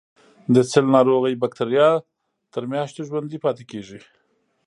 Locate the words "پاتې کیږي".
3.45-3.99